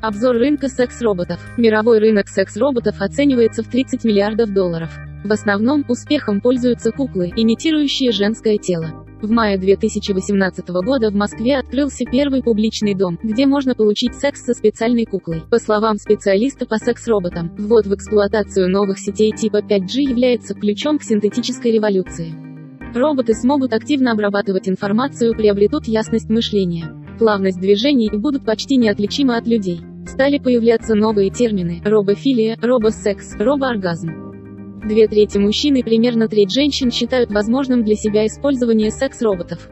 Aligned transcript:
Обзор 0.00 0.36
рынка 0.36 0.68
секс-роботов. 0.68 1.40
Мировой 1.56 1.98
рынок 1.98 2.28
секс-роботов 2.28 2.96
оценивается 3.00 3.64
в 3.64 3.68
30 3.68 4.04
миллиардов 4.04 4.54
долларов. 4.54 4.90
В 5.24 5.32
основном, 5.32 5.84
успехом 5.88 6.40
пользуются 6.40 6.92
куклы, 6.92 7.32
имитирующие 7.34 8.12
женское 8.12 8.58
тело. 8.58 9.04
В 9.20 9.30
мае 9.32 9.58
2018 9.58 10.68
года 10.68 11.10
в 11.10 11.14
Москве 11.14 11.58
открылся 11.58 12.04
первый 12.04 12.44
публичный 12.44 12.94
дом, 12.94 13.18
где 13.20 13.46
можно 13.46 13.74
получить 13.74 14.14
секс 14.14 14.44
со 14.44 14.54
специальной 14.54 15.06
куклой. 15.06 15.42
По 15.50 15.58
словам 15.58 15.98
специалиста 15.98 16.64
по 16.66 16.78
секс-роботам, 16.78 17.52
ввод 17.58 17.86
в 17.86 17.94
эксплуатацию 17.94 18.70
новых 18.70 19.00
сетей 19.00 19.32
типа 19.32 19.58
5G 19.58 20.02
является 20.02 20.54
ключом 20.54 21.00
к 21.00 21.02
синтетической 21.02 21.72
революции. 21.72 22.47
Роботы 22.94 23.34
смогут 23.34 23.74
активно 23.74 24.12
обрабатывать 24.12 24.68
информацию, 24.68 25.36
приобретут 25.36 25.86
ясность 25.86 26.30
мышления, 26.30 26.90
плавность 27.18 27.60
движений 27.60 28.08
и 28.10 28.16
будут 28.16 28.44
почти 28.46 28.76
неотличимы 28.76 29.36
от 29.36 29.46
людей. 29.46 29.80
Стали 30.06 30.38
появляться 30.38 30.94
новые 30.94 31.30
термины– 31.30 31.82
робофилия, 31.84 32.56
робосекс, 32.62 33.36
робооргазм. 33.36 34.80
Две 34.88 35.06
трети 35.06 35.36
мужчин 35.36 35.74
и 35.74 35.82
примерно 35.82 36.28
треть 36.28 36.50
женщин 36.50 36.90
считают 36.90 37.30
возможным 37.30 37.84
для 37.84 37.94
себя 37.94 38.26
использование 38.26 38.90
секс-роботов. 38.90 39.68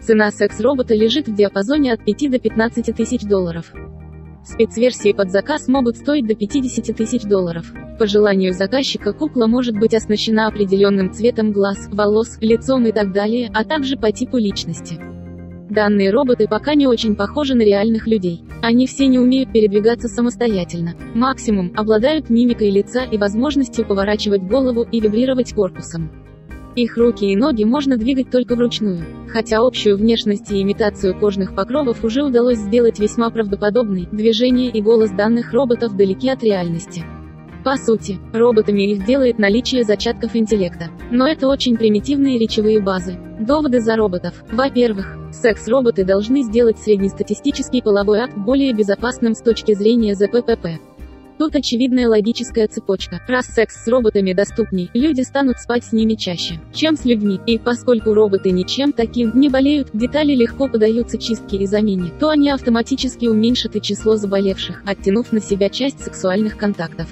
Цена 0.00 0.30
секс-робота 0.30 0.94
лежит 0.94 1.28
в 1.28 1.34
диапазоне 1.34 1.92
от 1.92 2.04
5 2.04 2.30
до 2.30 2.38
15 2.38 2.96
тысяч 2.96 3.22
долларов. 3.22 3.72
Спецверсии 4.46 5.12
под 5.12 5.32
заказ 5.32 5.66
могут 5.66 5.96
стоить 5.96 6.26
до 6.26 6.36
50 6.36 6.96
тысяч 6.96 7.22
долларов. 7.22 7.72
По 7.98 8.06
желанию 8.06 8.52
заказчика 8.52 9.12
кукла 9.12 9.48
может 9.48 9.76
быть 9.76 9.92
оснащена 9.92 10.46
определенным 10.46 11.12
цветом 11.12 11.50
глаз, 11.50 11.88
волос, 11.90 12.38
лицом 12.40 12.86
и 12.86 12.92
так 12.92 13.12
далее, 13.12 13.50
а 13.52 13.64
также 13.64 13.96
по 13.96 14.12
типу 14.12 14.36
личности. 14.36 15.00
Данные 15.68 16.12
роботы 16.12 16.46
пока 16.46 16.76
не 16.76 16.86
очень 16.86 17.16
похожи 17.16 17.56
на 17.56 17.62
реальных 17.62 18.06
людей. 18.06 18.44
Они 18.62 18.86
все 18.86 19.08
не 19.08 19.18
умеют 19.18 19.52
передвигаться 19.52 20.06
самостоятельно. 20.06 20.94
Максимум, 21.14 21.72
обладают 21.74 22.30
мимикой 22.30 22.70
лица 22.70 23.02
и 23.02 23.18
возможностью 23.18 23.84
поворачивать 23.84 24.42
голову 24.42 24.86
и 24.90 25.00
вибрировать 25.00 25.54
корпусом. 25.54 26.25
Их 26.76 26.98
руки 26.98 27.24
и 27.24 27.36
ноги 27.36 27.64
можно 27.64 27.96
двигать 27.96 28.30
только 28.30 28.54
вручную. 28.54 29.02
Хотя 29.32 29.60
общую 29.60 29.96
внешность 29.96 30.50
и 30.50 30.60
имитацию 30.60 31.18
кожных 31.18 31.54
покровов 31.54 32.04
уже 32.04 32.22
удалось 32.22 32.58
сделать 32.58 32.98
весьма 32.98 33.30
правдоподобной, 33.30 34.06
движение 34.12 34.70
и 34.70 34.82
голос 34.82 35.10
данных 35.10 35.54
роботов 35.54 35.96
далеки 35.96 36.28
от 36.28 36.42
реальности. 36.42 37.02
По 37.64 37.78
сути, 37.78 38.18
роботами 38.34 38.92
их 38.92 39.06
делает 39.06 39.38
наличие 39.38 39.84
зачатков 39.84 40.36
интеллекта. 40.36 40.90
Но 41.10 41.26
это 41.26 41.48
очень 41.48 41.78
примитивные 41.78 42.38
речевые 42.38 42.80
базы. 42.80 43.18
Доводы 43.40 43.80
за 43.80 43.96
роботов. 43.96 44.34
Во-первых, 44.52 45.16
секс-роботы 45.32 46.04
должны 46.04 46.42
сделать 46.42 46.78
среднестатистический 46.78 47.80
половой 47.80 48.20
акт 48.20 48.36
более 48.36 48.74
безопасным 48.74 49.34
с 49.34 49.40
точки 49.40 49.74
зрения 49.74 50.14
ЗППП. 50.14 50.78
Тут 51.38 51.54
очевидная 51.54 52.08
логическая 52.08 52.66
цепочка. 52.66 53.20
Раз 53.28 53.46
секс 53.46 53.84
с 53.84 53.88
роботами 53.88 54.32
доступней, 54.32 54.90
люди 54.94 55.20
станут 55.20 55.58
спать 55.58 55.84
с 55.84 55.92
ними 55.92 56.14
чаще, 56.14 56.60
чем 56.72 56.96
с 56.96 57.04
людьми. 57.04 57.38
И 57.46 57.58
поскольку 57.58 58.14
роботы 58.14 58.50
ничем 58.50 58.92
таким 58.92 59.38
не 59.38 59.48
болеют, 59.48 59.90
детали 59.92 60.34
легко 60.34 60.68
подаются 60.68 61.18
чистке 61.18 61.58
и 61.58 61.66
замене, 61.66 62.10
то 62.18 62.30
они 62.30 62.50
автоматически 62.50 63.26
уменьшат 63.26 63.76
и 63.76 63.82
число 63.82 64.16
заболевших, 64.16 64.82
оттянув 64.86 65.32
на 65.32 65.40
себя 65.40 65.68
часть 65.68 66.02
сексуальных 66.02 66.56
контактов. 66.56 67.08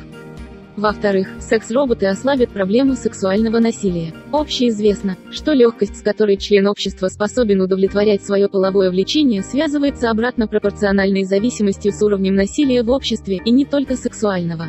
Во-вторых, 0.76 1.28
секс-роботы 1.38 2.06
ослабят 2.06 2.50
проблему 2.50 2.96
сексуального 2.96 3.60
насилия. 3.60 4.12
Общеизвестно, 4.32 5.16
что 5.30 5.52
легкость, 5.52 5.98
с 5.98 6.02
которой 6.02 6.36
член 6.36 6.66
общества 6.66 7.06
способен 7.06 7.60
удовлетворять 7.60 8.24
свое 8.24 8.48
половое 8.48 8.90
влечение, 8.90 9.42
связывается 9.42 10.10
обратно 10.10 10.48
пропорциональной 10.48 11.22
зависимостью 11.22 11.92
с 11.92 12.02
уровнем 12.02 12.34
насилия 12.34 12.82
в 12.82 12.90
обществе, 12.90 13.40
и 13.44 13.52
не 13.52 13.64
только 13.64 13.96
сексуального. 13.96 14.66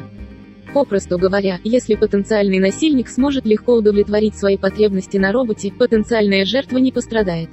Попросту 0.75 1.17
говоря, 1.17 1.59
если 1.63 1.95
потенциальный 1.95 2.59
насильник 2.59 3.07
сможет 3.07 3.45
легко 3.45 3.73
удовлетворить 3.73 4.35
свои 4.35 4.57
потребности 4.57 5.17
на 5.17 5.31
роботе, 5.31 5.71
потенциальная 5.71 6.45
жертва 6.45 6.77
не 6.77 6.91
пострадает. 6.91 7.49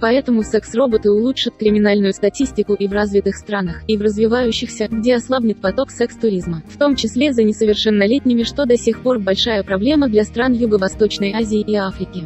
Поэтому 0.00 0.42
секс-роботы 0.42 1.10
улучшат 1.10 1.56
криминальную 1.56 2.12
статистику 2.12 2.74
и 2.74 2.86
в 2.86 2.92
развитых 2.92 3.36
странах, 3.36 3.82
и 3.88 3.96
в 3.96 4.02
развивающихся, 4.02 4.88
где 4.88 5.16
ослабнет 5.16 5.60
поток 5.60 5.90
секс-туризма, 5.90 6.62
в 6.68 6.78
том 6.78 6.94
числе 6.94 7.32
за 7.32 7.42
несовершеннолетними, 7.42 8.44
что 8.44 8.64
до 8.64 8.76
сих 8.76 9.00
пор 9.02 9.18
большая 9.18 9.62
проблема 9.62 10.08
для 10.08 10.24
стран 10.24 10.52
Юго-Восточной 10.52 11.32
Азии 11.32 11.60
и 11.60 11.74
Африки. 11.74 12.24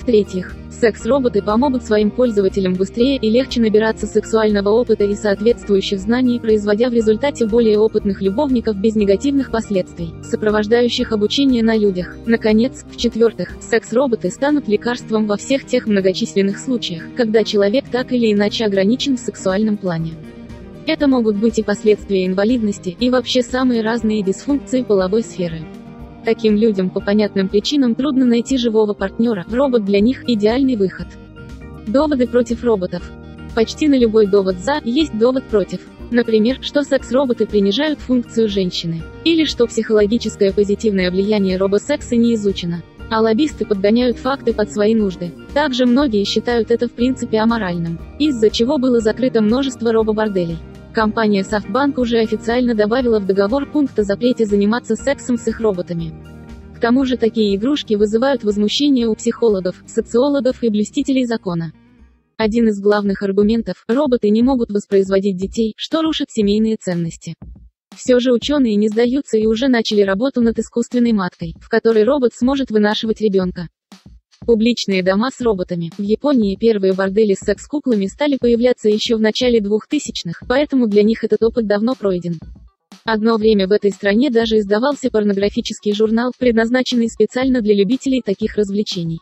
В-третьих, 0.00 0.54
секс-роботы 0.80 1.42
помогут 1.42 1.84
своим 1.84 2.10
пользователям 2.10 2.74
быстрее 2.74 3.16
и 3.16 3.30
легче 3.30 3.60
набираться 3.60 4.06
сексуального 4.06 4.70
опыта 4.70 5.04
и 5.04 5.14
соответствующих 5.14 5.98
знаний, 5.98 6.38
производя 6.38 6.88
в 6.90 6.92
результате 6.92 7.46
более 7.46 7.78
опытных 7.78 8.22
любовников 8.22 8.76
без 8.76 8.94
негативных 8.94 9.50
последствий, 9.50 10.14
сопровождающих 10.22 11.12
обучение 11.12 11.62
на 11.62 11.76
людях. 11.76 12.16
Наконец, 12.26 12.84
в-четвертых, 12.90 13.56
секс-роботы 13.60 14.30
станут 14.30 14.68
лекарством 14.68 15.26
во 15.26 15.36
всех 15.36 15.66
тех 15.66 15.86
многочисленных 15.86 16.58
случаях, 16.58 17.02
когда 17.16 17.44
человек 17.44 17.86
так 17.90 18.12
или 18.12 18.32
иначе 18.32 18.64
ограничен 18.64 19.16
в 19.16 19.20
сексуальном 19.20 19.76
плане. 19.76 20.12
Это 20.86 21.08
могут 21.08 21.36
быть 21.36 21.58
и 21.58 21.64
последствия 21.64 22.26
инвалидности, 22.26 22.96
и 23.00 23.10
вообще 23.10 23.42
самые 23.42 23.82
разные 23.82 24.22
дисфункции 24.22 24.82
половой 24.82 25.22
сферы. 25.24 25.62
Таким 26.26 26.56
людям 26.56 26.90
по 26.90 26.98
понятным 26.98 27.48
причинам 27.48 27.94
трудно 27.94 28.24
найти 28.24 28.58
живого 28.58 28.94
партнера, 28.94 29.46
робот 29.48 29.84
для 29.84 30.00
них– 30.00 30.24
идеальный 30.28 30.74
выход. 30.74 31.06
Доводы 31.86 32.26
против 32.26 32.64
роботов. 32.64 33.08
Почти 33.54 33.86
на 33.86 33.96
любой 33.96 34.26
довод 34.26 34.58
«за» 34.58 34.80
есть 34.84 35.16
довод 35.16 35.44
«против». 35.44 35.82
Например, 36.10 36.58
что 36.62 36.82
секс-роботы 36.82 37.46
принижают 37.46 38.00
функцию 38.00 38.48
женщины. 38.48 39.04
Или 39.22 39.44
что 39.44 39.66
психологическое 39.66 40.52
позитивное 40.52 41.12
влияние 41.12 41.58
робосекса 41.58 42.16
не 42.16 42.34
изучено. 42.34 42.82
А 43.08 43.20
лоббисты 43.20 43.64
подгоняют 43.64 44.18
факты 44.18 44.52
под 44.52 44.72
свои 44.72 44.96
нужды. 44.96 45.30
Также 45.54 45.86
многие 45.86 46.24
считают 46.24 46.72
это 46.72 46.88
в 46.88 46.92
принципе 46.92 47.38
аморальным, 47.38 48.00
из-за 48.18 48.50
чего 48.50 48.78
было 48.78 48.98
закрыто 48.98 49.42
множество 49.42 49.92
робоборделей. 49.92 50.58
Компания 50.96 51.42
SoftBank 51.42 52.00
уже 52.00 52.20
официально 52.20 52.74
добавила 52.74 53.20
в 53.20 53.26
договор 53.26 53.70
пункт 53.70 53.98
о 53.98 54.02
запрете 54.02 54.46
заниматься 54.46 54.96
сексом 54.96 55.36
с 55.36 55.46
их 55.46 55.60
роботами. 55.60 56.14
К 56.74 56.80
тому 56.80 57.04
же 57.04 57.18
такие 57.18 57.54
игрушки 57.54 57.92
вызывают 57.92 58.44
возмущение 58.44 59.06
у 59.06 59.14
психологов, 59.14 59.76
социологов 59.86 60.62
и 60.62 60.70
блюстителей 60.70 61.26
закона. 61.26 61.74
Один 62.38 62.68
из 62.68 62.80
главных 62.80 63.22
аргументов– 63.22 63.84
роботы 63.88 64.30
не 64.30 64.42
могут 64.42 64.70
воспроизводить 64.70 65.36
детей, 65.36 65.74
что 65.76 66.00
рушит 66.00 66.30
семейные 66.30 66.78
ценности. 66.78 67.34
Все 67.94 68.18
же 68.18 68.32
ученые 68.32 68.76
не 68.76 68.88
сдаются 68.88 69.36
и 69.36 69.44
уже 69.44 69.68
начали 69.68 70.00
работу 70.00 70.40
над 70.40 70.58
искусственной 70.58 71.12
маткой, 71.12 71.54
в 71.60 71.68
которой 71.68 72.04
робот 72.04 72.32
сможет 72.32 72.70
вынашивать 72.70 73.20
ребенка. 73.20 73.68
Публичные 74.44 75.02
дома 75.02 75.30
с 75.30 75.40
роботами. 75.40 75.90
В 75.96 76.02
Японии 76.02 76.56
первые 76.56 76.92
бордели 76.92 77.34
с 77.34 77.44
секс-куклами 77.44 78.06
стали 78.06 78.36
появляться 78.38 78.88
еще 78.88 79.16
в 79.16 79.20
начале 79.20 79.60
2000-х, 79.60 80.44
поэтому 80.48 80.86
для 80.86 81.02
них 81.02 81.24
этот 81.24 81.42
опыт 81.42 81.66
давно 81.66 81.94
пройден. 81.94 82.38
Одно 83.04 83.36
время 83.36 83.66
в 83.68 83.72
этой 83.72 83.92
стране 83.92 84.30
даже 84.30 84.58
издавался 84.58 85.10
порнографический 85.10 85.94
журнал, 85.94 86.32
предназначенный 86.38 87.08
специально 87.08 87.60
для 87.60 87.74
любителей 87.74 88.20
таких 88.20 88.56
развлечений. 88.56 89.20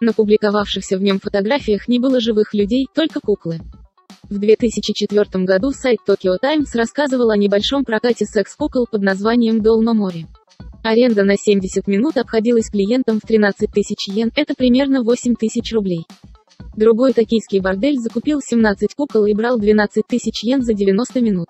На 0.00 0.12
публиковавшихся 0.12 0.98
в 0.98 1.02
нем 1.02 1.18
фотографиях 1.18 1.88
не 1.88 1.98
было 1.98 2.20
живых 2.20 2.52
людей, 2.52 2.86
только 2.94 3.20
куклы. 3.20 3.60
В 4.28 4.38
2004 4.38 5.44
году 5.44 5.70
сайт 5.72 5.98
Tokyo 6.06 6.36
Times 6.40 6.74
рассказывал 6.74 7.30
о 7.30 7.36
небольшом 7.36 7.84
прокате 7.84 8.24
секс-кукол 8.24 8.86
под 8.90 9.02
названием 9.02 9.62
Долно 9.62 9.94
море. 9.94 10.26
Аренда 10.84 11.24
на 11.24 11.38
70 11.38 11.86
минут 11.86 12.18
обходилась 12.18 12.68
клиентам 12.68 13.18
в 13.18 13.26
13 13.26 13.70
тысяч 13.72 14.06
йен, 14.06 14.30
это 14.36 14.52
примерно 14.54 15.02
8 15.02 15.34
тысяч 15.34 15.72
рублей. 15.72 16.04
Другой 16.76 17.14
токийский 17.14 17.60
бордель 17.60 17.98
закупил 17.98 18.42
17 18.42 18.94
кукол 18.94 19.24
и 19.24 19.32
брал 19.32 19.58
12 19.58 20.06
тысяч 20.06 20.44
йен 20.44 20.60
за 20.60 20.74
90 20.74 21.22
минут. 21.22 21.48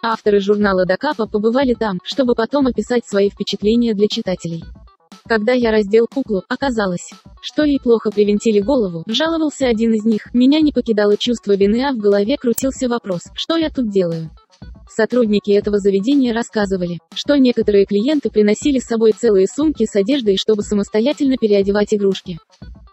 Авторы 0.00 0.38
журнала 0.38 0.86
Дакапа 0.86 1.26
побывали 1.26 1.74
там, 1.74 1.98
чтобы 2.04 2.36
потом 2.36 2.68
описать 2.68 3.04
свои 3.04 3.28
впечатления 3.28 3.92
для 3.92 4.06
читателей. 4.06 4.62
Когда 5.28 5.52
я 5.52 5.72
раздел 5.72 6.06
куклу, 6.06 6.44
оказалось, 6.48 7.10
что 7.42 7.64
ей 7.64 7.80
плохо 7.80 8.12
привинтили 8.12 8.60
голову, 8.60 9.02
жаловался 9.08 9.66
один 9.66 9.94
из 9.94 10.04
них, 10.04 10.32
меня 10.32 10.60
не 10.60 10.70
покидало 10.70 11.16
чувство 11.16 11.56
вины, 11.56 11.84
а 11.84 11.92
в 11.92 11.96
голове 11.96 12.36
крутился 12.36 12.88
вопрос, 12.88 13.22
что 13.34 13.56
я 13.56 13.68
тут 13.68 13.90
делаю. 13.90 14.30
Сотрудники 14.88 15.50
этого 15.50 15.78
заведения 15.78 16.32
рассказывали, 16.32 16.98
что 17.14 17.36
некоторые 17.36 17.86
клиенты 17.86 18.30
приносили 18.30 18.78
с 18.78 18.86
собой 18.86 19.12
целые 19.12 19.46
сумки 19.46 19.84
с 19.84 19.94
одеждой, 19.96 20.36
чтобы 20.36 20.62
самостоятельно 20.62 21.36
переодевать 21.36 21.92
игрушки. 21.92 22.38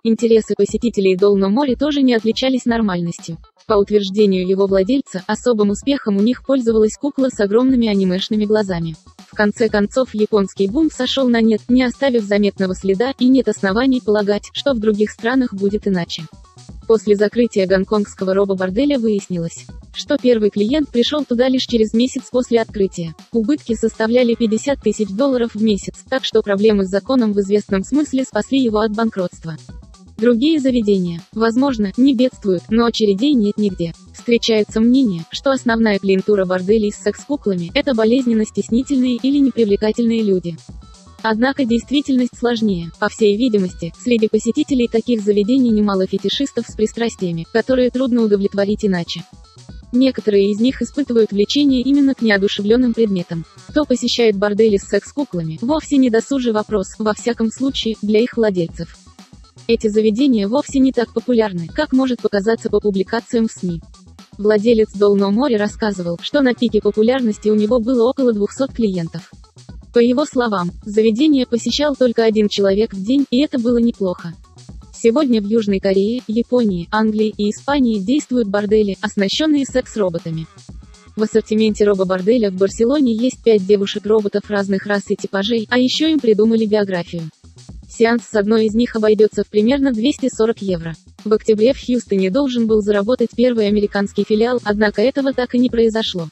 Интересы 0.03 0.55
посетителей 0.55 1.15
Долно 1.15 1.47
море 1.47 1.75
тоже 1.75 2.01
не 2.01 2.13
отличались 2.13 2.65
нормальностью. 2.65 3.37
По 3.67 3.75
утверждению 3.75 4.45
его 4.45 4.67
владельца, 4.67 5.23
особым 5.27 5.69
успехом 5.69 6.17
у 6.17 6.21
них 6.21 6.45
пользовалась 6.45 6.97
кукла 6.97 7.29
с 7.29 7.39
огромными 7.39 7.87
анимешными 7.87 8.43
глазами. 8.43 8.95
В 9.31 9.35
конце 9.35 9.69
концов 9.69 10.13
японский 10.13 10.67
бум 10.67 10.91
сошел 10.91 11.29
на 11.29 11.41
нет, 11.41 11.61
не 11.69 11.83
оставив 11.83 12.23
заметного 12.23 12.75
следа, 12.75 13.13
и 13.17 13.29
нет 13.29 13.47
оснований 13.47 14.01
полагать, 14.01 14.49
что 14.51 14.73
в 14.73 14.79
других 14.79 15.11
странах 15.11 15.53
будет 15.53 15.87
иначе. 15.87 16.23
После 16.87 17.15
закрытия 17.15 17.65
гонконгского 17.65 18.33
робо-борделя 18.33 18.99
выяснилось, 18.99 19.65
что 19.93 20.17
первый 20.17 20.49
клиент 20.49 20.89
пришел 20.89 21.23
туда 21.23 21.47
лишь 21.47 21.65
через 21.65 21.93
месяц 21.93 22.23
после 22.31 22.61
открытия. 22.61 23.15
Убытки 23.31 23.75
составляли 23.75 24.33
50 24.33 24.81
тысяч 24.81 25.09
долларов 25.09 25.55
в 25.55 25.63
месяц, 25.63 25.95
так 26.09 26.25
что 26.25 26.41
проблемы 26.41 26.85
с 26.85 26.89
законом 26.89 27.33
в 27.33 27.39
известном 27.39 27.83
смысле 27.83 28.23
спасли 28.23 28.59
его 28.59 28.79
от 28.79 28.91
банкротства. 28.95 29.55
Другие 30.17 30.59
заведения, 30.59 31.21
возможно, 31.33 31.91
не 31.97 32.15
бедствуют, 32.15 32.63
но 32.69 32.85
очередей 32.85 33.33
нет 33.33 33.57
нигде. 33.57 33.93
Встречается 34.13 34.79
мнение, 34.79 35.25
что 35.31 35.51
основная 35.51 35.99
клиентура 35.99 36.45
борделей 36.45 36.91
с 36.91 37.03
секс-куклами– 37.03 37.71
это 37.73 37.93
болезненно 37.93 38.45
стеснительные 38.45 39.17
или 39.17 39.39
непривлекательные 39.39 40.21
люди. 40.21 40.55
Однако 41.23 41.65
действительность 41.65 42.37
сложнее. 42.37 42.91
По 42.99 43.09
всей 43.09 43.37
видимости, 43.37 43.93
среди 43.97 44.27
посетителей 44.27 44.87
таких 44.87 45.21
заведений 45.21 45.71
немало 45.71 46.05
фетишистов 46.05 46.67
с 46.67 46.75
пристрастиями, 46.75 47.47
которые 47.51 47.89
трудно 47.89 48.23
удовлетворить 48.23 48.85
иначе. 48.85 49.23
Некоторые 49.93 50.49
из 50.49 50.59
них 50.59 50.81
испытывают 50.81 51.31
влечение 51.31 51.81
именно 51.81 52.15
к 52.15 52.23
неодушевленным 52.23 52.95
предметам. 52.95 53.45
Кто 53.67 53.85
посещает 53.85 54.35
бордели 54.35 54.77
с 54.77 54.87
секс-куклами, 54.87 55.59
вовсе 55.61 55.97
не 55.97 56.09
досужий 56.09 56.51
вопрос, 56.51 56.95
во 56.97 57.13
всяком 57.13 57.51
случае, 57.51 57.95
для 58.01 58.19
их 58.19 58.35
владельцев. 58.35 58.97
Эти 59.67 59.89
заведения 59.89 60.47
вовсе 60.47 60.79
не 60.79 60.91
так 60.91 61.13
популярны, 61.13 61.67
как 61.67 61.93
может 61.93 62.23
показаться 62.23 62.71
по 62.71 62.79
публикациям 62.79 63.47
в 63.47 63.51
СМИ. 63.51 63.81
Владелец 64.39 64.91
Долного 64.93 65.29
моря 65.29 65.59
рассказывал, 65.59 66.17
что 66.23 66.41
на 66.41 66.55
пике 66.55 66.81
популярности 66.81 67.49
у 67.49 67.55
него 67.55 67.79
было 67.79 68.09
около 68.09 68.33
200 68.33 68.73
клиентов. 68.73 69.31
По 69.93 69.99
его 69.99 70.25
словам, 70.25 70.71
заведение 70.83 71.45
посещал 71.45 71.95
только 71.95 72.23
один 72.23 72.49
человек 72.49 72.93
в 72.93 73.05
день, 73.05 73.27
и 73.29 73.41
это 73.41 73.59
было 73.59 73.77
неплохо. 73.77 74.33
Сегодня 75.05 75.41
в 75.41 75.45
Южной 75.45 75.81
Корее, 75.81 76.21
Японии, 76.29 76.87
Англии 76.89 77.33
и 77.37 77.49
Испании 77.49 77.99
действуют 77.99 78.47
бордели, 78.47 78.95
оснащенные 79.01 79.65
секс-роботами. 79.65 80.47
В 81.17 81.23
ассортименте 81.23 81.83
робо-борделя 81.83 82.49
в 82.49 82.53
Барселоне 82.53 83.13
есть 83.13 83.43
пять 83.43 83.67
девушек-роботов 83.67 84.43
разных 84.47 84.85
рас 84.85 85.03
и 85.09 85.17
типажей, 85.17 85.67
а 85.69 85.77
еще 85.77 86.09
им 86.09 86.21
придумали 86.21 86.65
биографию. 86.65 87.23
Сеанс 87.89 88.23
с 88.31 88.33
одной 88.35 88.67
из 88.67 88.75
них 88.75 88.95
обойдется 88.95 89.43
в 89.43 89.49
примерно 89.49 89.91
240 89.91 90.61
евро. 90.61 90.95
В 91.25 91.33
октябре 91.33 91.73
в 91.73 91.85
Хьюстоне 91.85 92.29
должен 92.29 92.65
был 92.65 92.79
заработать 92.79 93.31
первый 93.35 93.67
американский 93.67 94.23
филиал, 94.23 94.61
однако 94.63 95.01
этого 95.01 95.33
так 95.33 95.53
и 95.53 95.59
не 95.59 95.69
произошло. 95.69 96.29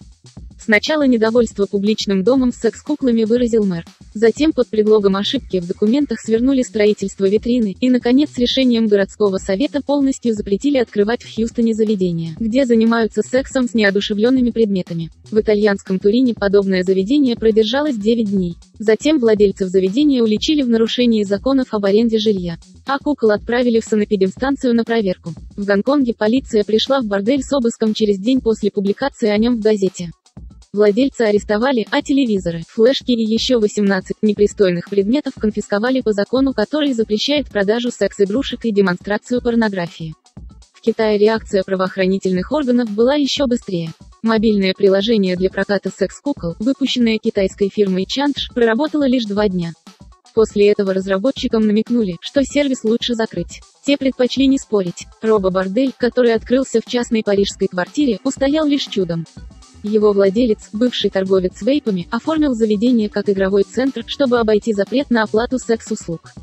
Сначала 0.64 1.08
недовольство 1.08 1.66
публичным 1.66 2.24
домом 2.24 2.52
с 2.52 2.58
секс-куклами 2.58 3.24
выразил 3.24 3.66
мэр. 3.66 3.84
Затем 4.14 4.54
под 4.54 4.68
предлогом 4.68 5.16
ошибки 5.16 5.60
в 5.60 5.68
документах 5.68 6.20
свернули 6.20 6.62
строительство 6.62 7.28
витрины, 7.28 7.76
и, 7.82 7.90
наконец, 7.90 8.38
решением 8.38 8.86
городского 8.86 9.38
совета 9.38 9.82
полностью 9.82 10.36
запретили 10.36 10.78
открывать 10.78 11.24
в 11.24 11.36
Хьюстоне 11.36 11.74
заведения, 11.74 12.36
где 12.40 12.66
занимаются 12.66 13.24
сексом 13.24 13.68
с 13.68 13.74
неодушевленными 13.74 14.52
предметами. 14.52 15.10
В 15.32 15.40
итальянском 15.40 15.98
Турине 15.98 16.36
подобное 16.36 16.84
заведение 16.84 17.36
продержалось 17.36 17.96
9 17.96 18.30
дней. 18.30 18.56
Затем 18.78 19.18
владельцев 19.18 19.70
заведения 19.70 20.22
уличили 20.22 20.62
в 20.62 20.70
нарушении 20.70 21.24
законов 21.24 21.74
об 21.74 21.86
аренде 21.86 22.20
жилья. 22.20 22.58
А 22.86 23.00
кукол 23.00 23.32
отправили 23.32 23.80
в 23.80 23.86
санэпидемстанцию 23.86 24.76
на 24.76 24.84
проверку. 24.84 25.34
В 25.58 25.66
Гонконге 25.66 26.14
полиция 26.14 26.64
пришла 26.64 27.02
в 27.02 27.06
бордель 27.06 27.42
с 27.42 27.52
обыском 27.52 27.96
через 27.96 28.20
день 28.20 28.42
после 28.42 28.70
публикации 28.70 29.30
о 29.30 29.38
нем 29.38 29.58
в 29.58 29.62
газете. 29.62 30.12
Владельца 30.74 31.26
арестовали, 31.26 31.86
а 31.92 32.02
телевизоры, 32.02 32.64
флешки 32.66 33.12
и 33.12 33.22
еще 33.22 33.60
18 33.60 34.16
непристойных 34.22 34.90
предметов 34.90 35.34
конфисковали 35.38 36.00
по 36.00 36.14
закону, 36.14 36.54
который 36.54 36.94
запрещает 36.94 37.50
продажу 37.50 37.92
секс-игрушек 37.92 38.64
и 38.64 38.72
демонстрацию 38.72 39.42
порнографии. 39.42 40.16
В 40.72 40.80
Китае 40.80 41.18
реакция 41.18 41.64
правоохранительных 41.64 42.54
органов 42.54 42.90
была 42.90 43.16
еще 43.16 43.48
быстрее. 43.48 43.92
Мобильное 44.24 44.74
приложение 44.74 45.36
для 45.36 45.50
проката 45.50 45.90
секс-кукол, 45.90 46.56
выпущенное 46.60 47.18
китайской 47.18 47.68
фирмой 47.68 48.06
Чангш, 48.06 48.50
проработало 48.54 49.06
лишь 49.06 49.26
два 49.26 49.50
дня. 49.50 49.74
После 50.34 50.70
этого 50.70 50.94
разработчикам 50.94 51.68
намекнули, 51.68 52.16
что 52.22 52.46
сервис 52.46 52.86
лучше 52.86 53.16
закрыть. 53.16 53.60
Те 53.86 53.98
предпочли 53.98 54.48
не 54.48 54.58
спорить. 54.58 55.06
Робо-бордель, 55.22 55.92
который 55.98 56.34
открылся 56.34 56.80
в 56.80 56.90
частной 56.90 57.24
парижской 57.24 57.68
квартире, 57.68 58.20
устоял 58.24 58.66
лишь 58.66 58.88
чудом. 58.88 59.26
Его 59.84 60.14
владелец, 60.14 60.70
бывший 60.74 61.10
торговец 61.10 61.62
вейпами, 61.62 62.08
оформил 62.12 62.54
заведение 62.54 63.10
как 63.10 63.30
игровой 63.30 63.64
центр, 63.64 64.04
чтобы 64.06 64.40
обойти 64.40 64.74
запрет 64.74 65.10
на 65.10 65.24
оплату 65.24 65.58
секс-услуг. 65.58 66.34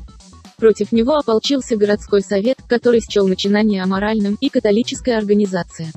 Против 0.57 0.91
него 0.91 1.15
ополчился 1.15 1.77
городской 1.77 2.21
совет, 2.21 2.57
который 2.67 2.99
счел 2.99 3.27
начинание 3.27 3.81
аморальным, 3.81 4.37
и 4.41 4.49
католическая 4.49 5.17
организация. 5.17 5.91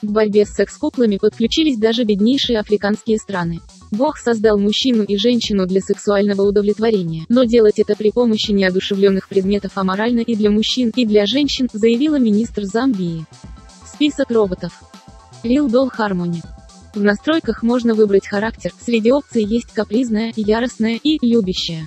К 0.00 0.06
борьбе 0.06 0.46
с 0.46 0.50
секс-куклами 0.50 1.18
подключились 1.18 1.76
даже 1.76 2.04
беднейшие 2.04 2.60
африканские 2.60 3.18
страны. 3.18 3.60
Бог 3.90 4.16
создал 4.16 4.58
мужчину 4.58 5.02
и 5.02 5.16
женщину 5.18 5.66
для 5.66 5.80
сексуального 5.80 6.42
удовлетворения, 6.42 7.26
но 7.28 7.44
делать 7.44 7.78
это 7.78 7.96
при 7.96 8.10
помощи 8.10 8.52
неодушевленных 8.52 9.28
предметов 9.28 9.72
аморально 9.74 10.20
и 10.20 10.36
для 10.36 10.50
мужчин, 10.50 10.90
и 10.94 11.04
для 11.04 11.26
женщин, 11.26 11.68
заявила 11.72 12.18
министр 12.18 12.64
Замбии. 12.64 13.26
Список 13.92 14.30
роботов. 14.30 14.72
Real 15.42 15.68
Doll 15.68 15.90
Harmony. 15.96 16.42
В 16.98 17.04
настройках 17.04 17.62
можно 17.62 17.94
выбрать 17.94 18.26
характер, 18.26 18.72
среди 18.84 19.12
опций 19.12 19.44
есть 19.44 19.72
капризная, 19.72 20.32
яростная 20.34 20.98
и 21.00 21.24
любящая. 21.24 21.86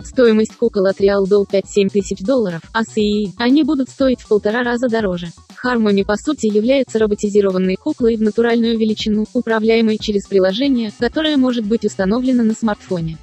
Стоимость 0.00 0.54
кукол 0.54 0.86
от 0.86 1.00
Real 1.00 1.24
Doll 1.24 1.44
5-7 1.50 1.88
тысяч 1.88 2.20
долларов, 2.20 2.60
а 2.72 2.84
с 2.84 2.96
ИИ, 2.96 3.32
они 3.36 3.64
будут 3.64 3.88
стоить 3.88 4.20
в 4.20 4.28
полтора 4.28 4.62
раза 4.62 4.88
дороже. 4.88 5.26
Harmony 5.60 6.04
по 6.04 6.14
сути 6.14 6.46
является 6.46 7.00
роботизированной 7.00 7.74
куклой 7.74 8.14
в 8.14 8.22
натуральную 8.22 8.78
величину, 8.78 9.24
управляемой 9.32 9.98
через 9.98 10.28
приложение, 10.28 10.92
которое 11.00 11.36
может 11.36 11.66
быть 11.66 11.84
установлено 11.84 12.44
на 12.44 12.54
смартфоне. 12.54 13.18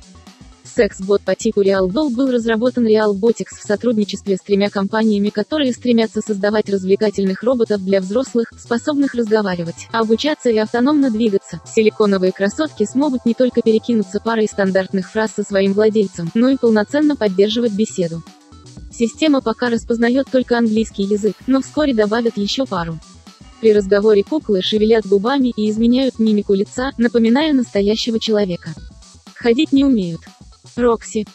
Секс-бот 0.74 1.22
по 1.22 1.36
типу 1.36 1.62
RealDoll 1.62 2.12
был 2.12 2.32
разработан 2.32 2.88
RealBotics 2.88 3.58
в 3.60 3.68
сотрудничестве 3.68 4.38
с 4.38 4.42
тремя 4.42 4.70
компаниями, 4.70 5.30
которые 5.30 5.74
стремятся 5.74 6.22
создавать 6.22 6.70
развлекательных 6.70 7.44
роботов 7.44 7.84
для 7.84 8.00
взрослых, 8.00 8.54
способных 8.58 9.14
разговаривать, 9.14 9.88
обучаться 9.92 10.50
и 10.50 10.58
автономно 10.58 11.12
двигаться. 11.12 11.60
Силиконовые 11.66 12.32
красотки 12.32 12.86
смогут 12.86 13.26
не 13.26 13.34
только 13.34 13.62
перекинуться 13.62 14.22
парой 14.22 14.48
стандартных 14.48 15.12
фраз 15.12 15.32
со 15.36 15.44
своим 15.44 15.74
владельцем, 15.74 16.32
но 16.36 16.50
и 16.50 16.58
полноценно 16.58 17.18
поддерживать 17.18 17.74
беседу. 17.74 18.24
Система 18.92 19.42
пока 19.42 19.70
распознает 19.70 20.28
только 20.32 20.58
английский 20.58 21.04
язык, 21.04 21.36
но 21.48 21.62
вскоре 21.62 21.94
добавят 21.94 22.38
еще 22.38 22.66
пару. 22.66 22.98
При 23.60 23.74
разговоре 23.74 24.24
куклы 24.24 24.62
шевелят 24.62 25.06
губами 25.06 25.54
и 25.56 25.70
изменяют 25.70 26.18
мимику 26.18 26.54
лица, 26.54 26.92
напоминая 26.98 27.54
настоящего 27.54 28.20
человека. 28.20 28.70
Ходить 29.36 29.72
не 29.72 29.84
умеют. 29.84 30.22
Рокси. 30.76 31.26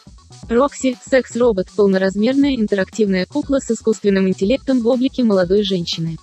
Рокси– 0.49 0.97
секс-робот, 1.05 1.67
полноразмерная 1.75 2.55
интерактивная 2.55 3.25
кукла 3.25 3.59
с 3.59 3.69
искусственным 3.69 4.27
интеллектом 4.27 4.81
в 4.81 4.87
облике 4.87 5.23
молодой 5.23 5.63
женщины. 5.63 6.17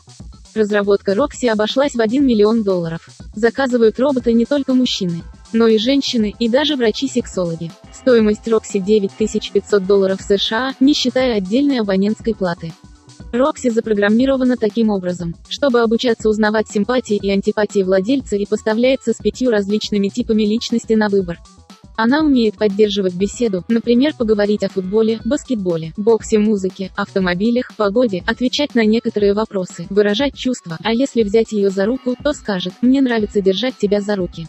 Разработка 0.55 1.15
Рокси 1.15 1.47
обошлась 1.47 1.95
в 1.95 2.01
1 2.01 2.25
миллион 2.25 2.63
долларов. 2.63 3.09
Заказывают 3.35 3.99
робота 3.99 4.33
не 4.33 4.45
только 4.45 4.75
мужчины, 4.75 5.23
но 5.53 5.67
и 5.67 5.79
женщины, 5.79 6.35
и 6.39 6.49
даже 6.49 6.77
врачи-сексологи. 6.77 7.73
Стоимость 7.93 8.47
Рокси 8.47 8.79
9500 8.79 9.85
долларов 9.85 10.21
США, 10.21 10.75
не 10.81 10.95
считая 10.95 11.37
отдельной 11.37 11.81
абонентской 11.81 12.35
платы. 12.35 12.73
Рокси 13.33 13.71
запрограммирована 13.71 14.57
таким 14.57 14.91
образом, 14.91 15.35
чтобы 15.49 15.81
обучаться 15.81 16.29
узнавать 16.29 16.69
симпатии 16.69 17.17
и 17.17 17.31
антипатии 17.31 17.83
владельца 17.83 18.37
и 18.37 18.47
поставляется 18.47 19.13
с 19.13 19.17
пятью 19.17 19.51
различными 19.51 20.09
типами 20.09 20.45
личности 20.45 20.93
на 20.93 21.09
выбор. 21.09 21.39
Она 21.97 22.21
умеет 22.23 22.57
поддерживать 22.57 23.15
беседу, 23.15 23.65
например, 23.69 24.15
поговорить 24.15 24.65
о 24.65 24.69
футболе, 24.69 25.21
баскетболе, 25.25 25.93
боксе, 25.97 26.39
музыке, 26.39 26.91
автомобилях, 26.97 27.73
погоде, 27.77 28.25
отвечать 28.27 28.75
на 28.75 28.85
некоторые 28.85 29.33
вопросы, 29.33 29.87
выражать 29.91 30.35
чувства, 30.37 30.77
а 30.83 30.93
если 30.93 31.23
взять 31.23 31.53
ее 31.53 31.71
за 31.71 31.87
руку, 31.87 32.17
то 32.21 32.33
скажет 32.33 32.75
«мне 32.81 33.01
нравится 33.01 33.41
держать 33.41 33.77
тебя 33.77 34.01
за 34.01 34.17
руки». 34.17 34.49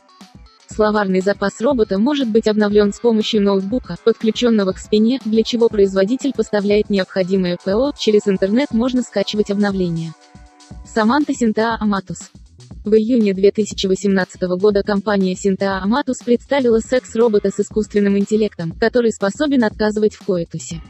Словарный 0.68 1.22
запас 1.22 1.62
робота 1.62 2.00
может 2.00 2.28
быть 2.28 2.48
обновлен 2.48 2.92
с 2.92 3.00
помощью 3.00 3.44
ноутбука, 3.44 3.98
подключенного 4.04 4.72
к 4.72 4.80
спине, 4.80 5.20
для 5.24 5.44
чего 5.44 5.70
производитель 5.70 6.34
поставляет 6.36 6.90
необходимое 6.90 7.58
ПО, 7.64 7.94
через 7.98 8.28
интернет 8.28 8.72
можно 8.72 9.04
скачивать 9.04 9.52
обновления. 9.52 10.14
Саманта 10.86 11.36
Синтаа 11.36 11.78
Аматус 11.80 12.32
в 12.86 12.94
июне 12.94 13.34
2018 13.34 14.42
года 14.60 14.84
компания 14.84 15.34
Synthea 15.34 15.84
Amatus 15.84 16.24
представила 16.24 16.80
секс-робота 16.80 17.50
с 17.50 17.60
искусственным 17.60 18.18
интеллектом, 18.18 18.72
который 18.74 19.12
способен 19.12 19.64
отказывать 19.64 20.14
в 20.14 20.24
коитусе. 20.24 20.82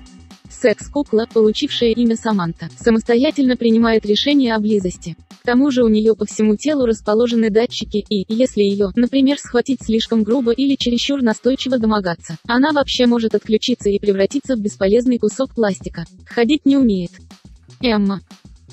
Секс-кукла, 0.50 1.28
получившая 1.34 1.92
имя 1.92 2.18
Саманта, 2.18 2.70
самостоятельно 2.78 3.56
принимает 3.56 4.06
решение 4.06 4.56
о 4.56 4.60
близости. 4.60 5.16
К 5.42 5.46
тому 5.46 5.72
же 5.72 5.84
у 5.84 5.88
нее 5.88 6.16
по 6.16 6.26
всему 6.26 6.56
телу 6.56 6.86
расположены 6.86 7.50
датчики 7.50 8.04
и, 8.10 8.26
если 8.28 8.62
ее, 8.62 8.90
например, 8.96 9.38
схватить 9.38 9.80
слишком 9.82 10.24
грубо 10.24 10.52
или 10.52 10.76
чересчур 10.76 11.22
настойчиво 11.22 11.78
домогаться, 11.78 12.38
она 12.48 12.72
вообще 12.74 13.06
может 13.06 13.36
отключиться 13.36 13.90
и 13.90 14.00
превратиться 14.00 14.56
в 14.56 14.60
бесполезный 14.60 15.18
кусок 15.18 15.56
пластика. 15.56 16.06
Ходить 16.26 16.66
не 16.66 16.78
умеет. 16.78 17.12
Эмма. 17.82 18.22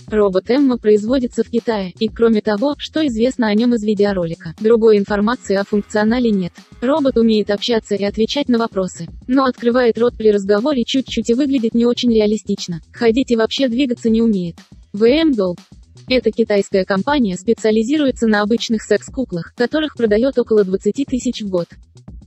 Робот 0.09 0.51
Эмма 0.51 0.79
производится 0.79 1.43
в 1.43 1.51
Китае, 1.51 1.93
и 1.99 2.09
кроме 2.09 2.41
того, 2.41 2.75
что 2.79 3.07
известно 3.07 3.49
о 3.49 3.55
нем 3.55 3.75
из 3.75 3.83
видеоролика, 3.83 4.55
другой 4.61 4.99
информации 4.99 5.57
о 5.57 5.65
функционале 5.65 6.31
нет. 6.31 6.53
Робот 6.81 7.17
умеет 7.17 7.51
общаться 7.51 7.95
и 7.95 8.05
отвечать 8.05 8.49
на 8.49 8.59
вопросы, 8.59 9.09
но 9.27 9.45
открывает 9.45 9.99
рот 9.99 10.17
при 10.17 10.31
разговоре 10.31 10.85
чуть-чуть 10.85 11.31
и 11.31 11.35
выглядит 11.35 11.75
не 11.75 11.87
очень 11.87 12.13
реалистично. 12.13 12.81
Ходить 12.93 13.31
и 13.31 13.37
вообще 13.37 13.69
двигаться 13.69 14.11
не 14.11 14.23
умеет. 14.23 14.57
VM 14.95 15.33
Doll. 15.33 15.59
Эта 16.09 16.31
китайская 16.31 16.85
компания 16.85 17.37
специализируется 17.37 18.27
на 18.27 18.43
обычных 18.43 18.83
секс-куклах, 18.83 19.55
которых 19.57 19.95
продает 19.97 20.39
около 20.39 20.65
20 20.65 21.07
тысяч 21.07 21.43
в 21.43 21.49
год. 21.49 21.69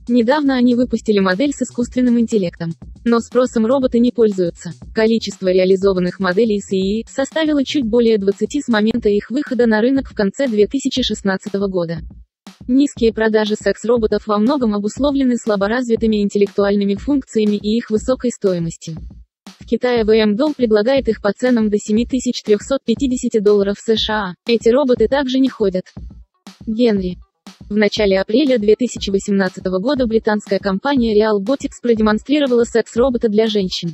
Недавно 0.08 0.54
они 0.54 0.76
выпустили 0.76 1.18
модель 1.18 1.52
с 1.52 1.62
искусственным 1.62 2.20
интеллектом. 2.20 2.72
Но 3.04 3.18
спросом 3.18 3.66
роботы 3.66 3.98
не 3.98 4.12
пользуются. 4.12 4.72
Количество 4.94 5.48
реализованных 5.48 6.20
моделей 6.20 6.60
с 6.60 6.72
ИИ 6.72 7.06
составило 7.08 7.64
чуть 7.64 7.84
более 7.84 8.18
20 8.18 8.64
с 8.64 8.68
момента 8.68 9.08
их 9.08 9.30
выхода 9.30 9.66
на 9.66 9.80
рынок 9.80 10.08
в 10.08 10.14
конце 10.14 10.46
2016 10.46 11.54
года. 11.54 11.98
Низкие 12.68 13.12
продажи 13.12 13.54
секс-роботов 13.54 14.26
во 14.26 14.38
многом 14.38 14.74
обусловлены 14.74 15.36
слаборазвитыми 15.36 16.22
интеллектуальными 16.22 16.94
функциями 16.94 17.56
и 17.56 17.76
их 17.76 17.90
высокой 17.90 18.30
стоимостью. 18.30 18.96
В 19.60 19.66
Китае 19.66 20.04
VM 20.04 20.36
Dom 20.36 20.54
предлагает 20.56 21.08
их 21.08 21.20
по 21.20 21.32
ценам 21.32 21.70
до 21.70 21.78
7350 21.78 23.42
долларов 23.42 23.76
США. 23.78 24.34
Эти 24.46 24.68
роботы 24.68 25.08
также 25.08 25.40
не 25.40 25.48
ходят. 25.48 25.84
Генри. 26.66 27.18
В 27.68 27.76
начале 27.76 28.20
апреля 28.20 28.58
2018 28.58 29.64
года 29.64 30.06
британская 30.06 30.60
компания 30.60 31.20
Real 31.20 31.40
Robotics 31.40 31.82
продемонстрировала 31.82 32.62
секс-робота 32.62 33.28
для 33.28 33.48
женщин. 33.48 33.92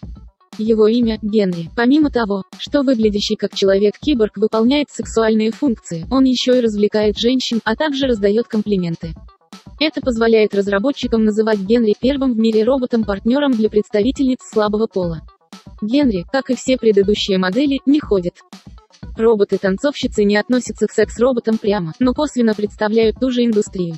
Его 0.59 0.89
имя– 0.89 1.19
Генри. 1.23 1.71
Помимо 1.75 2.11
того, 2.11 2.43
что 2.59 2.83
выглядящий 2.83 3.35
как 3.35 3.55
человек-киборг 3.55 4.37
выполняет 4.37 4.91
сексуальные 4.91 5.53
функции, 5.53 6.05
он 6.11 6.25
еще 6.25 6.59
и 6.59 6.61
развлекает 6.61 7.17
женщин, 7.17 7.63
а 7.65 7.75
также 7.75 8.07
раздает 8.07 8.47
комплименты. 8.47 9.15
Это 9.81 10.03
позволяет 10.03 10.55
разработчикам 10.55 11.25
называть 11.25 11.61
Генри 11.61 11.97
первым 11.99 12.35
в 12.35 12.39
мире 12.39 12.65
роботом-партнером 12.65 13.53
для 13.53 13.71
представительниц 13.71 14.41
слабого 14.43 14.87
пола. 14.87 15.23
Генри, 15.81 16.27
как 16.31 16.51
и 16.51 16.57
все 16.57 16.77
предыдущие 16.77 17.39
модели, 17.39 17.81
не 17.87 18.01
ходит. 18.01 18.35
Роботы-танцовщицы 19.17 20.25
не 20.25 20.37
относятся 20.37 20.87
к 20.87 20.93
секс-роботам 20.93 21.59
прямо, 21.59 21.93
но 21.99 22.15
косвенно 22.15 22.55
представляют 22.55 23.17
ту 23.21 23.31
же 23.31 23.45
индустрию. 23.45 23.97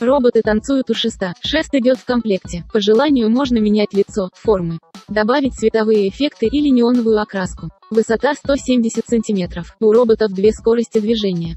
Роботы 0.00 0.42
танцуют 0.42 0.90
у 0.90 0.94
шеста, 0.94 1.34
шест 1.40 1.72
идет 1.74 1.98
в 1.98 2.04
комплекте, 2.04 2.64
по 2.72 2.80
желанию 2.80 3.30
можно 3.30 3.58
менять 3.58 3.92
лицо, 3.92 4.30
формы, 4.34 4.78
добавить 5.08 5.54
цветовые 5.54 6.08
эффекты 6.08 6.46
или 6.46 6.68
неоновую 6.68 7.20
окраску. 7.20 7.68
Высота 7.90 8.34
170 8.34 9.04
см, 9.06 9.64
у 9.80 9.92
роботов 9.92 10.32
две 10.32 10.52
скорости 10.52 10.98
движения. 10.98 11.56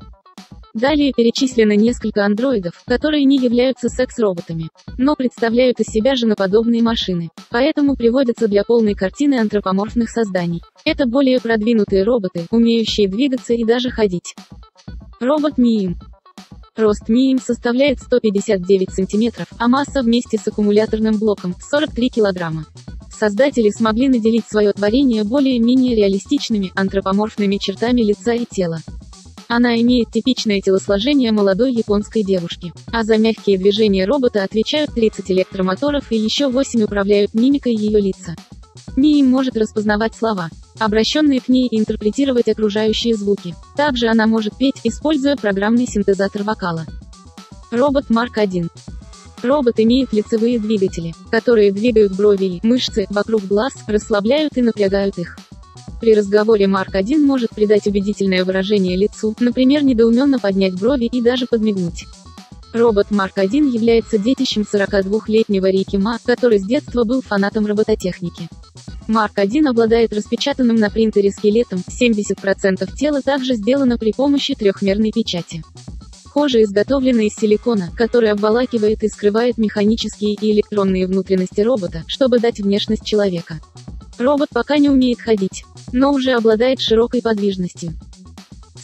Далее 0.77 1.11
перечислено 1.11 1.75
несколько 1.75 2.23
андроидов, 2.23 2.83
которые 2.85 3.25
не 3.25 3.39
являются 3.39 3.89
секс-роботами, 3.89 4.69
но 4.99 5.15
представляют 5.15 5.79
из 5.79 5.87
себя 5.87 6.15
женоподобные 6.15 6.83
машины, 6.83 7.29
поэтому 7.49 7.95
приводятся 7.95 8.47
для 8.47 8.63
полной 8.63 8.93
картины 8.93 9.39
антропоморфных 9.39 10.07
созданий. 10.07 10.61
Это 10.85 11.07
более 11.07 11.39
продвинутые 11.39 12.03
роботы, 12.03 12.45
умеющие 12.51 13.07
двигаться 13.07 13.55
и 13.55 13.63
даже 13.63 13.89
ходить. 13.89 14.35
Робот 15.19 15.57
Миим. 15.57 15.97
Рост 16.75 17.09
Миим 17.09 17.39
составляет 17.39 17.99
159 17.99 18.91
см, 18.91 19.47
а 19.57 19.67
масса 19.67 20.03
вместе 20.03 20.37
с 20.37 20.47
аккумуляторным 20.47 21.17
блоком– 21.17 21.55
43 21.59 22.09
кг. 22.11 22.51
Создатели 23.09 23.71
смогли 23.71 24.09
наделить 24.09 24.45
свое 24.47 24.73
творение 24.73 25.23
более-менее 25.23 25.95
реалистичными, 25.95 26.71
антропоморфными 26.75 27.57
чертами 27.57 28.01
лица 28.01 28.33
и 28.33 28.45
тела. 28.45 28.77
Она 29.47 29.79
имеет 29.81 30.11
типичное 30.11 30.59
телосложение 30.59 31.31
молодой 31.31 31.73
японской 31.73 32.23
девушки. 32.23 32.73
А 32.91 33.03
за 33.03 33.17
мягкие 33.17 33.57
движения 33.57 34.05
робота 34.05 34.43
отвечают 34.43 34.93
30 34.93 35.31
электромоторов 35.31 36.11
и 36.11 36.17
еще 36.17 36.49
8 36.49 36.83
управляют 36.83 37.33
мимикой 37.33 37.73
ее 37.73 38.01
лица. 38.01 38.35
Мии 38.97 39.23
может 39.23 39.55
распознавать 39.55 40.15
слова, 40.15 40.49
обращенные 40.79 41.39
к 41.39 41.49
ней 41.49 41.67
и 41.67 41.79
интерпретировать 41.79 42.49
окружающие 42.49 43.15
звуки. 43.15 43.55
Также 43.75 44.07
она 44.07 44.27
может 44.27 44.57
петь, 44.57 44.81
используя 44.83 45.35
программный 45.35 45.87
синтезатор 45.87 46.43
вокала. 46.43 46.85
Робот 47.71 48.09
Марк 48.09 48.37
1. 48.37 48.69
Робот 49.43 49.79
имеет 49.79 50.13
лицевые 50.13 50.59
двигатели, 50.59 51.13
которые 51.29 51.71
двигают 51.71 52.13
брови 52.15 52.45
и 52.45 52.67
мышцы 52.67 53.05
вокруг 53.09 53.45
глаз, 53.45 53.73
расслабляют 53.87 54.57
и 54.57 54.61
напрягают 54.61 55.17
их. 55.19 55.37
При 55.99 56.13
разговоре 56.13 56.67
Марк 56.67 56.93
1 56.93 57.25
может 57.25 57.49
придать 57.49 57.87
убедительное 57.87 58.45
выражение 58.45 58.95
лицу, 58.95 59.35
например, 59.39 59.83
недоуменно 59.83 60.37
поднять 60.39 60.79
брови 60.79 61.05
и 61.05 61.21
даже 61.21 61.47
подмигнуть. 61.47 62.05
Робот 62.73 63.09
Марк 63.09 63.37
1 63.37 63.67
является 63.67 64.19
детищем 64.19 64.61
42-летнего 64.61 65.69
Рики 65.69 65.95
Ма, 65.95 66.19
который 66.23 66.59
с 66.59 66.65
детства 66.65 67.03
был 67.03 67.21
фанатом 67.21 67.65
робототехники. 67.65 68.47
Марк 69.07 69.39
1 69.39 69.67
обладает 69.67 70.13
распечатанным 70.13 70.75
на 70.75 70.89
принтере 70.89 71.31
скелетом, 71.31 71.81
70% 71.87 72.95
тела 72.95 73.21
также 73.21 73.55
сделано 73.55 73.97
при 73.97 74.11
помощи 74.11 74.53
трехмерной 74.53 75.11
печати. 75.11 75.63
Кожа 76.33 76.61
изготовлена 76.61 77.23
из 77.23 77.35
силикона, 77.35 77.89
который 77.97 78.29
обволакивает 78.29 79.01
и 79.03 79.07
скрывает 79.07 79.57
механические 79.57 80.35
и 80.35 80.51
электронные 80.51 81.07
внутренности 81.07 81.61
робота, 81.61 82.03
чтобы 82.05 82.39
дать 82.39 82.59
внешность 82.59 83.05
человека. 83.05 83.59
Робот 84.17 84.49
пока 84.51 84.77
не 84.77 84.89
умеет 84.89 85.21
ходить, 85.21 85.63
но 85.91 86.11
уже 86.11 86.31
обладает 86.31 86.79
широкой 86.79 87.21
подвижностью. 87.21 87.91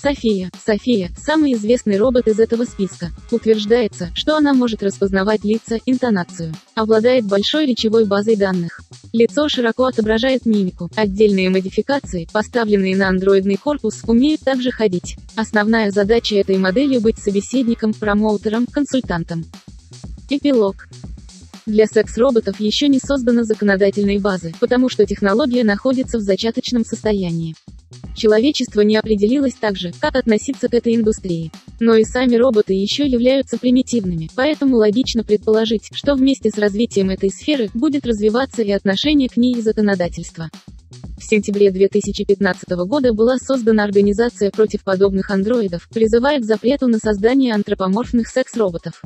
София. 0.03 0.51
София– 0.65 1.11
самый 1.17 1.53
известный 1.53 1.97
робот 1.97 2.27
из 2.27 2.37
этого 2.37 2.65
списка. 2.65 3.11
Утверждается, 3.31 4.09
что 4.13 4.35
она 4.35 4.53
может 4.53 4.83
распознавать 4.83 5.45
лица, 5.45 5.79
интонацию. 5.85 6.53
Обладает 6.75 7.25
большой 7.25 7.65
речевой 7.67 8.03
базой 8.03 8.35
данных. 8.35 8.81
Лицо 9.13 9.47
широко 9.47 9.85
отображает 9.85 10.45
мимику. 10.45 10.89
Отдельные 10.97 11.49
модификации, 11.49 12.27
поставленные 12.33 12.97
на 12.97 13.07
андроидный 13.07 13.55
корпус, 13.55 14.01
умеют 14.05 14.41
также 14.41 14.71
ходить. 14.71 15.15
Основная 15.37 15.89
задача 15.89 16.35
этой 16.35 16.57
модели– 16.57 16.97
быть 16.99 17.17
собеседником, 17.17 17.93
промоутером, 17.93 18.67
консультантом. 18.67 19.45
Эпилог. 20.29 20.87
Для 21.65 21.85
секс-роботов 21.85 22.59
еще 22.59 22.89
не 22.89 22.99
создана 22.99 23.43
законодательной 23.43 24.17
базы, 24.17 24.53
потому 24.59 24.89
что 24.89 25.05
технология 25.05 25.63
находится 25.63 26.17
в 26.17 26.21
зачаточном 26.21 26.83
состоянии. 26.83 27.55
Человечество 28.15 28.81
не 28.81 28.97
определилось 28.97 29.53
также, 29.53 29.93
как 29.99 30.15
относиться 30.15 30.67
к 30.67 30.73
этой 30.73 30.95
индустрии. 30.95 31.51
Но 31.79 31.95
и 31.95 32.03
сами 32.03 32.35
роботы 32.35 32.73
еще 32.73 33.05
являются 33.05 33.57
примитивными, 33.57 34.29
поэтому 34.35 34.75
логично 34.75 35.23
предположить, 35.23 35.89
что 35.93 36.15
вместе 36.15 36.49
с 36.49 36.57
развитием 36.57 37.09
этой 37.09 37.29
сферы 37.29 37.69
будет 37.73 38.05
развиваться 38.05 38.61
и 38.61 38.71
отношение 38.71 39.29
к 39.29 39.37
ней 39.37 39.55
и 39.55 39.61
законодательство. 39.61 40.49
В 41.17 41.23
сентябре 41.23 41.71
2015 41.71 42.69
года 42.85 43.13
была 43.13 43.37
создана 43.37 43.83
организация 43.83 44.51
против 44.51 44.83
подобных 44.83 45.31
андроидов, 45.31 45.87
призывая 45.89 46.39
к 46.39 46.45
запрету 46.45 46.87
на 46.87 46.97
создание 46.97 47.53
антропоморфных 47.53 48.27
секс-роботов. 48.27 49.01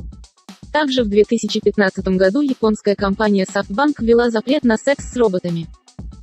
Также 0.80 1.02
в 1.02 1.08
2015 1.08 2.06
году 2.10 2.40
японская 2.40 2.94
компания 2.94 3.44
SoftBank 3.52 3.94
ввела 3.98 4.30
запрет 4.30 4.62
на 4.62 4.76
секс 4.76 5.12
с 5.12 5.16
роботами. 5.16 5.66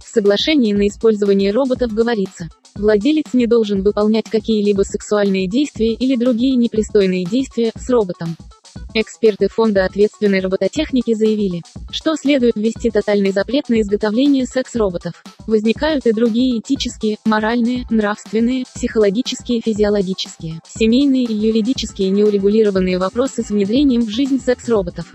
В 0.01 0.07
соглашении 0.07 0.71
на 0.71 0.87
использование 0.87 1.51
роботов 1.51 1.91
говорится, 1.91 2.47
владелец 2.73 3.33
не 3.33 3.47
должен 3.47 3.83
выполнять 3.83 4.29
какие-либо 4.29 4.83
сексуальные 4.83 5.49
действия 5.49 5.91
или 5.91 6.15
другие 6.15 6.55
непристойные 6.55 7.25
действия 7.25 7.73
с 7.75 7.89
роботом. 7.89 8.37
Эксперты 8.97 9.49
Фонда 9.49 9.83
ответственной 9.83 10.39
робототехники 10.39 11.15
заявили, 11.15 11.63
что 11.91 12.15
следует 12.15 12.55
ввести 12.55 12.89
тотальный 12.89 13.31
запрет 13.31 13.67
на 13.67 13.81
изготовление 13.81 14.45
секс-роботов. 14.45 15.21
Возникают 15.47 16.05
и 16.05 16.13
другие 16.13 16.59
этические, 16.59 17.17
моральные, 17.25 17.85
нравственные, 17.89 18.63
психологические, 18.73 19.59
физиологические, 19.59 20.61
семейные 20.65 21.25
и 21.25 21.33
юридические 21.33 22.09
неурегулированные 22.09 22.97
вопросы 22.97 23.43
с 23.43 23.49
внедрением 23.49 24.03
в 24.03 24.09
жизнь 24.09 24.39
секс-роботов. 24.39 25.13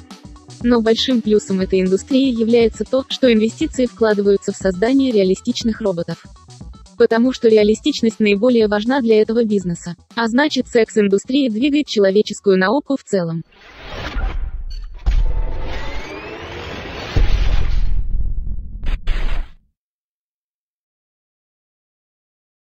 Но 0.63 0.83
большим 0.83 1.23
плюсом 1.23 1.61
этой 1.61 1.81
индустрии 1.81 2.39
является 2.39 2.85
то, 2.85 3.07
что 3.09 3.33
инвестиции 3.33 3.87
вкладываются 3.87 4.53
в 4.53 4.57
создание 4.57 5.11
реалистичных 5.11 5.81
роботов 5.81 6.27
потому 7.01 7.33
что 7.33 7.49
реалистичность 7.49 8.21
наиболее 8.21 8.69
важна 8.69 9.01
для 9.01 9.23
этого 9.23 9.43
бизнеса. 9.43 9.95
А 10.17 10.29
значит, 10.29 10.69
секс-индустрия 10.69 11.49
двигает 11.49 11.87
человеческую 11.87 12.59
науку 12.59 12.99
в 12.99 13.05
целом. 13.05 13.43